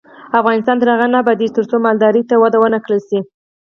افغانستان 0.39 0.75
تر 0.79 0.87
هغو 0.93 1.07
نه 1.13 1.17
ابادیږي، 1.23 1.55
ترڅو 1.57 1.75
مالدارۍ 1.85 2.23
ته 2.29 2.35
وده 2.43 2.57
ورنکړل 2.59 3.01
شي. 3.09 3.19